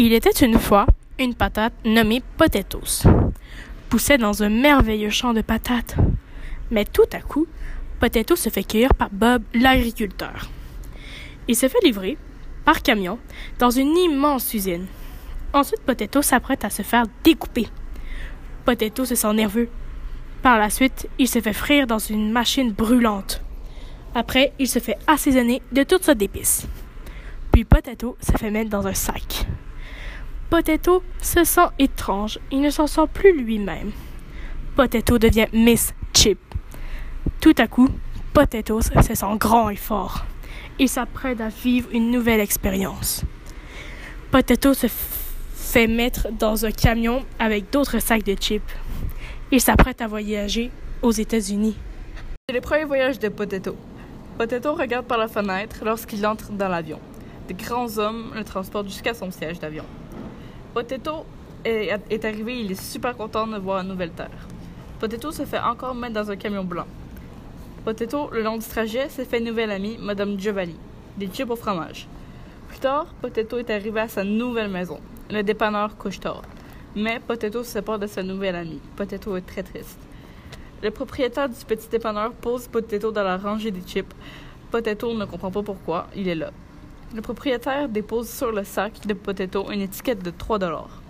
Il 0.00 0.12
était 0.12 0.30
une 0.30 0.60
fois 0.60 0.86
une 1.18 1.34
patate 1.34 1.72
nommée 1.84 2.22
Potatoes. 2.36 3.02
Poussait 3.88 4.16
dans 4.16 4.44
un 4.44 4.48
merveilleux 4.48 5.10
champ 5.10 5.34
de 5.34 5.40
patates. 5.40 5.96
Mais 6.70 6.84
tout 6.84 7.08
à 7.12 7.20
coup, 7.20 7.48
Potato 7.98 8.36
se 8.36 8.48
fait 8.48 8.62
cueillir 8.62 8.94
par 8.94 9.10
Bob 9.10 9.42
l'agriculteur. 9.54 10.50
Il 11.48 11.56
se 11.56 11.66
fait 11.66 11.84
livrer, 11.84 12.16
par 12.64 12.82
camion, 12.82 13.18
dans 13.58 13.70
une 13.70 13.96
immense 13.96 14.54
usine. 14.54 14.86
Ensuite, 15.52 15.80
Potato 15.80 16.22
s'apprête 16.22 16.64
à 16.64 16.70
se 16.70 16.82
faire 16.82 17.06
découper. 17.24 17.66
Potato 18.64 19.04
se 19.04 19.16
sent 19.16 19.34
nerveux. 19.34 19.68
Par 20.42 20.60
la 20.60 20.70
suite, 20.70 21.08
il 21.18 21.26
se 21.26 21.40
fait 21.40 21.52
frire 21.52 21.88
dans 21.88 21.98
une 21.98 22.30
machine 22.30 22.70
brûlante. 22.70 23.42
Après, 24.14 24.52
il 24.60 24.68
se 24.68 24.78
fait 24.78 24.98
assaisonner 25.08 25.60
de 25.72 25.82
toutes 25.82 26.04
sortes 26.04 26.18
d'épices. 26.18 26.68
Puis 27.50 27.64
Potato 27.64 28.16
se 28.20 28.38
fait 28.38 28.52
mettre 28.52 28.70
dans 28.70 28.86
un 28.86 28.94
sac. 28.94 29.48
Potato 30.50 31.02
se 31.20 31.44
sent 31.44 31.68
étrange. 31.78 32.38
Il 32.50 32.62
ne 32.62 32.70
s'en 32.70 32.86
sent 32.86 33.06
plus 33.12 33.36
lui-même. 33.36 33.92
Potato 34.76 35.18
devient 35.18 35.46
Miss 35.52 35.92
Chip. 36.14 36.38
Tout 37.40 37.54
à 37.58 37.66
coup, 37.66 37.88
Potato 38.32 38.80
se 38.80 39.14
sent 39.14 39.36
grand 39.38 39.68
et 39.68 39.76
fort. 39.76 40.24
Il 40.78 40.88
s'apprête 40.88 41.40
à 41.42 41.48
vivre 41.48 41.88
une 41.92 42.10
nouvelle 42.10 42.40
expérience. 42.40 43.24
Potato 44.30 44.72
se 44.72 44.86
fait 44.88 45.86
mettre 45.86 46.28
dans 46.32 46.64
un 46.64 46.70
camion 46.70 47.26
avec 47.38 47.70
d'autres 47.70 47.98
sacs 47.98 48.24
de 48.24 48.34
chips. 48.34 48.72
Il 49.52 49.60
s'apprête 49.60 50.00
à 50.00 50.06
voyager 50.06 50.70
aux 51.02 51.10
États-Unis. 51.10 51.76
C'est 52.48 52.54
le 52.54 52.62
premier 52.62 52.84
voyage 52.84 53.18
de 53.18 53.28
Potato. 53.28 53.76
Potato 54.38 54.74
regarde 54.74 55.04
par 55.04 55.18
la 55.18 55.28
fenêtre 55.28 55.76
lorsqu'il 55.84 56.26
entre 56.26 56.52
dans 56.52 56.68
l'avion. 56.68 57.00
De 57.48 57.54
grands 57.54 57.98
hommes 57.98 58.32
le 58.34 58.44
transportent 58.44 58.88
jusqu'à 58.88 59.12
son 59.12 59.30
siège 59.30 59.58
d'avion. 59.58 59.84
Potato 60.78 61.26
est, 61.64 62.24
arrivé, 62.24 62.60
il 62.60 62.70
est 62.70 62.80
super 62.80 63.16
content 63.16 63.48
de 63.48 63.58
voir 63.58 63.80
une 63.80 63.88
nouvelle 63.88 64.12
terre. 64.12 64.46
Potato 65.00 65.32
se 65.32 65.44
fait 65.44 65.58
encore 65.58 65.92
mettre 65.92 66.14
dans 66.14 66.30
un 66.30 66.36
camion 66.36 66.62
blanc. 66.62 66.86
Potato, 67.84 68.30
le 68.30 68.42
long 68.42 68.58
du 68.58 68.64
trajet, 68.64 69.08
s'est 69.08 69.24
fait 69.24 69.40
une 69.40 69.46
nouvelle 69.46 69.72
amie, 69.72 69.98
Madame 69.98 70.38
Giovanni, 70.38 70.76
des 71.16 71.26
chips 71.26 71.50
au 71.50 71.56
fromage. 71.56 72.06
Plus 72.68 72.78
tard, 72.78 73.06
Potato 73.20 73.58
est 73.58 73.70
arrivé 73.70 73.98
à 73.98 74.06
sa 74.06 74.22
nouvelle 74.22 74.70
maison, 74.70 75.00
le 75.32 75.42
dépanneur 75.42 75.96
couche-tard. 75.96 76.42
Mais 76.94 77.18
Potato 77.18 77.64
se 77.64 77.72
sépare 77.72 77.98
de 77.98 78.06
sa 78.06 78.22
nouvelle 78.22 78.54
amie. 78.54 78.80
Potato 78.94 79.36
est 79.36 79.44
très 79.44 79.64
triste. 79.64 79.98
Le 80.80 80.92
propriétaire 80.92 81.48
du 81.48 81.64
petit 81.66 81.88
dépanneur 81.88 82.30
pose 82.34 82.68
Potato 82.68 83.10
dans 83.10 83.24
la 83.24 83.36
rangée 83.36 83.72
des 83.72 83.82
chips. 83.82 84.14
Potato 84.70 85.12
ne 85.12 85.24
comprend 85.24 85.50
pas 85.50 85.64
pourquoi 85.64 86.06
il 86.14 86.28
est 86.28 86.36
là. 86.36 86.52
Le 87.14 87.22
propriétaire 87.22 87.88
dépose 87.88 88.28
sur 88.28 88.52
le 88.52 88.64
sac 88.64 89.06
de 89.06 89.14
Potato 89.14 89.70
une 89.70 89.80
étiquette 89.80 90.22
de 90.22 90.30
3 90.30 90.58
dollars. 90.58 91.00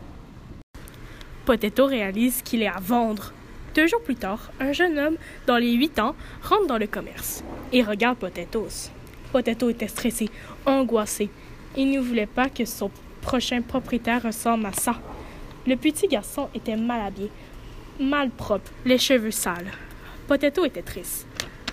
Potato 1.45 1.87
réalise 1.87 2.41
qu'il 2.43 2.63
est 2.63 2.69
à 2.69 2.79
vendre. 2.79 3.33
Deux 3.75 3.89
jours 3.89 4.03
plus 4.03 4.15
tard, 4.15 4.53
un 4.61 4.71
jeune 4.71 4.97
homme 4.97 5.17
dans 5.49 5.57
les 5.57 5.73
huit 5.73 5.99
ans 5.99 6.15
rentre 6.41 6.69
dans 6.69 6.79
le 6.79 6.87
commerce 6.87 7.43
et 7.73 7.83
regarde 7.83 8.17
Potatoes. 8.17 8.91
Potato 9.33 9.71
était 9.71 9.89
stressé, 9.89 10.31
angoissé. 10.67 11.31
Il 11.77 11.91
ne 11.91 12.01
voulait 12.01 12.27
pas 12.27 12.49
que 12.49 12.65
son 12.65 12.93
prochain 13.21 13.61
propriétaire 13.63 14.23
ressemble 14.23 14.67
à 14.67 14.73
ça. 14.73 15.01
Le 15.67 15.75
petit 15.75 16.07
garçon 16.07 16.49
était 16.55 16.77
mal 16.77 17.01
habillé, 17.01 17.31
mal 17.99 18.31
propre, 18.31 18.71
les 18.85 18.99
cheveux 18.99 19.33
sales. 19.33 19.73
Potato 20.29 20.65
était 20.65 20.83
triste. 20.83 21.27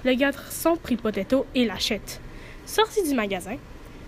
Le 0.03 0.15
garçon 0.15 0.77
prit 0.77 0.97
Potato 0.97 1.45
et 1.53 1.65
l'achète. 1.65 2.19
Sorti 2.65 3.07
du 3.07 3.13
magasin, 3.13 3.57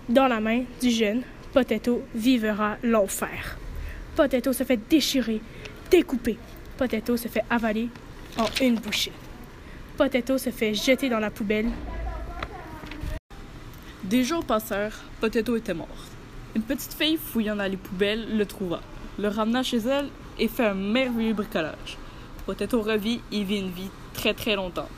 dans 0.08 0.26
la 0.26 0.40
main 0.40 0.64
du 0.80 0.90
jeune, 0.90 1.22
Potato 1.52 2.02
vivra 2.14 2.76
l'enfer. 2.82 3.58
Potato 4.16 4.52
se 4.52 4.64
fait 4.64 4.80
déchirer, 4.88 5.40
découper. 5.90 6.38
Potato 6.76 7.16
se 7.16 7.28
fait 7.28 7.44
avaler 7.50 7.88
en 8.36 8.46
une 8.62 8.76
bouchée. 8.76 9.12
Potato 9.96 10.38
se 10.38 10.50
fait 10.50 10.74
jeter 10.74 11.08
dans 11.08 11.18
la 11.18 11.30
poubelle. 11.30 11.70
Des 14.04 14.24
jours 14.24 14.44
passèrent, 14.44 14.98
Potato 15.20 15.56
était 15.56 15.74
mort. 15.74 16.06
Une 16.54 16.62
petite 16.62 16.94
fille 16.94 17.18
fouillant 17.18 17.56
dans 17.56 17.70
les 17.70 17.76
poubelles 17.76 18.36
le 18.36 18.46
trouva, 18.46 18.80
le 19.18 19.28
ramena 19.28 19.62
chez 19.62 19.78
elle 19.78 20.08
et 20.38 20.48
fait 20.48 20.66
un 20.66 20.74
merveilleux 20.74 21.34
bricolage. 21.34 21.98
Potato 22.46 22.80
revit 22.80 23.20
et 23.30 23.44
vit 23.44 23.58
une 23.58 23.70
vie 23.70 23.90
très 24.14 24.32
très 24.32 24.56
longtemps. 24.56 24.88